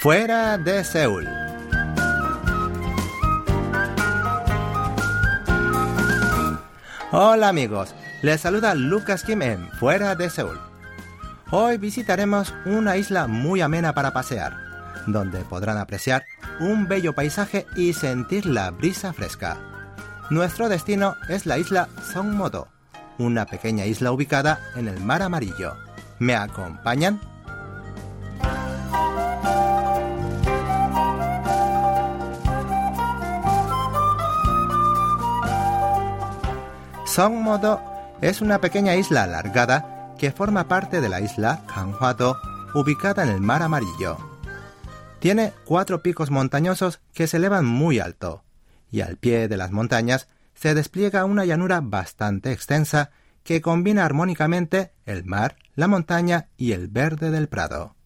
[0.00, 1.28] Fuera de Seúl.
[7.12, 10.58] Hola amigos, les saluda Lucas Kim en Fuera de Seúl.
[11.50, 14.56] Hoy visitaremos una isla muy amena para pasear,
[15.06, 16.24] donde podrán apreciar
[16.60, 19.58] un bello paisaje y sentir la brisa fresca.
[20.30, 22.68] Nuestro destino es la isla Songmodo,
[23.18, 25.76] una pequeña isla ubicada en el Mar Amarillo.
[26.18, 27.20] ¿Me acompañan?
[37.10, 37.82] Songmodo
[38.20, 42.36] es una pequeña isla alargada que forma parte de la isla Kanghwa-do,
[42.72, 44.16] ubicada en el Mar Amarillo.
[45.18, 48.44] Tiene cuatro picos montañosos que se elevan muy alto,
[48.92, 53.10] y al pie de las montañas se despliega una llanura bastante extensa
[53.42, 57.96] que combina armónicamente el mar, la montaña y el verde del prado.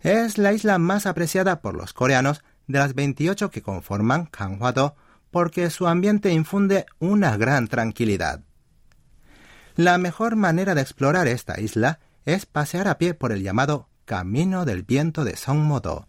[0.00, 4.96] Es la isla más apreciada por los coreanos de las 28 que conforman Kanghwa-do
[5.32, 8.44] porque su ambiente infunde una gran tranquilidad.
[9.74, 14.64] La mejor manera de explorar esta isla es pasear a pie por el llamado Camino
[14.66, 16.06] del Viento de Songmo-do.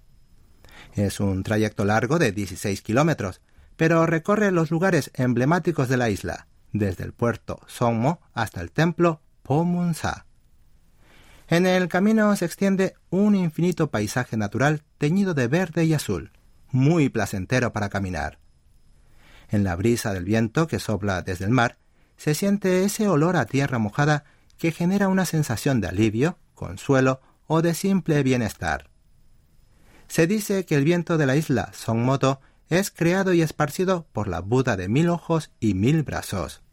[0.94, 3.42] Es un trayecto largo de 16 kilómetros,
[3.78, 9.22] pero recorre los lugares emblemáticos de la isla, desde el puerto Songmo hasta el templo
[9.42, 10.26] Pomunsa.
[11.48, 16.32] En el camino se extiende un infinito paisaje natural teñido de verde y azul,
[16.72, 18.43] muy placentero para caminar.
[19.54, 21.78] En la brisa del viento que sopla desde el mar,
[22.18, 24.24] se siente ese olor a tierra mojada
[24.58, 28.90] que genera una sensación de alivio, consuelo o de simple bienestar.
[30.08, 34.40] Se dice que el viento de la isla Songmoto es creado y esparcido por la
[34.40, 36.64] Buda de mil ojos y mil brazos.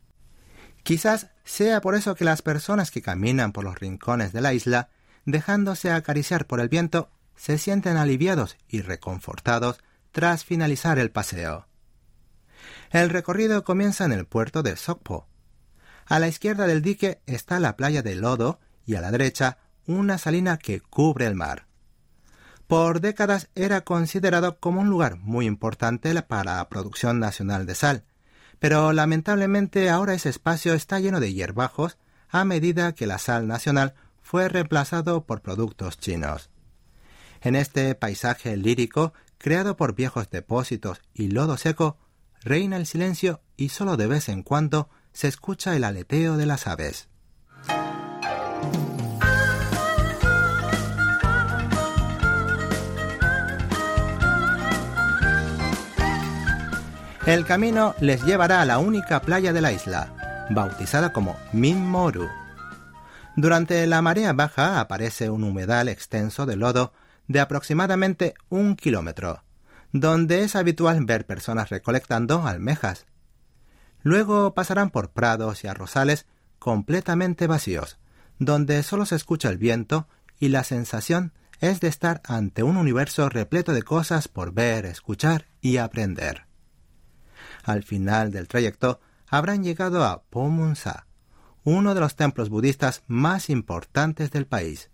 [0.83, 4.89] Quizás sea por eso que las personas que caminan por los rincones de la isla,
[5.27, 9.81] dejándose acariciar por el viento, se sienten aliviados y reconfortados
[10.13, 11.67] tras finalizar el paseo.
[12.91, 15.29] El recorrido comienza en el puerto de Sokpo.
[16.07, 20.19] A la izquierda del dique está la playa de Lodo y a la derecha una
[20.19, 21.67] salina que cubre el mar.
[22.67, 28.05] Por décadas era considerado como un lugar muy importante para la producción nacional de sal,
[28.59, 31.97] pero lamentablemente ahora ese espacio está lleno de hierbajos
[32.29, 36.51] a medida que la sal nacional fue reemplazado por productos chinos.
[37.41, 41.97] En este paisaje lírico, creado por viejos depósitos y lodo seco,
[42.43, 46.67] reina el silencio y solo de vez en cuando se escucha el aleteo de las
[46.67, 47.09] aves.
[57.27, 62.29] El camino les llevará a la única playa de la isla, bautizada como Minmoru.
[63.37, 66.93] Durante la marea baja aparece un humedal extenso de lodo
[67.29, 69.45] de aproximadamente un kilómetro,
[69.93, 73.07] donde es habitual ver personas recolectando almejas.
[74.03, 76.27] Luego pasarán por prados y arrozales
[76.59, 77.99] completamente vacíos,
[78.39, 80.09] donde solo se escucha el viento
[80.39, 85.47] y la sensación es de estar ante un universo repleto de cosas por ver, escuchar
[85.61, 86.47] y aprender.
[87.65, 91.07] Al final del trayecto habrán llegado a Pomunsa,
[91.63, 94.91] uno de los templos budistas más importantes del país.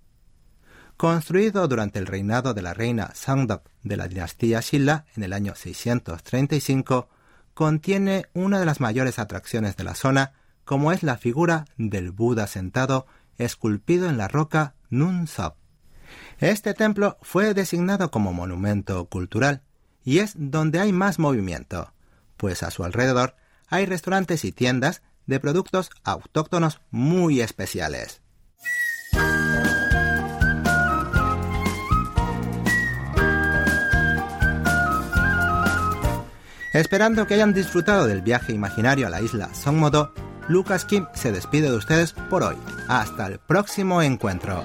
[0.97, 5.55] Construido durante el reinado de la reina Sangdok de la dinastía Shilla en el año
[5.55, 7.11] 635,
[7.53, 10.33] contiene una de las mayores atracciones de la zona,
[10.65, 15.57] como es la figura del Buda sentado esculpido en la roca Nun Sop.
[16.39, 19.63] Este templo fue designado como monumento cultural
[20.03, 21.93] y es donde hay más movimiento,
[22.39, 23.37] pues a su alrededor
[23.69, 28.23] hay restaurantes y tiendas de productos autóctonos muy especiales.
[36.77, 40.13] Esperando que hayan disfrutado del viaje imaginario a la isla Songmodo,
[40.47, 42.57] Lucas Kim se despide de ustedes por hoy.
[42.87, 44.63] Hasta el próximo encuentro.